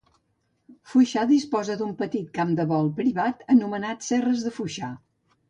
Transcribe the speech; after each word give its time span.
Foixà 0.93 1.25
disposa 1.31 1.75
d'un 1.81 1.91
petit 1.99 2.31
camp 2.39 2.55
de 2.61 2.65
vol 2.73 2.91
privat 3.01 3.45
anomenat 3.57 4.09
Serres 4.09 4.49
de 4.49 4.57
Foixà. 4.59 4.93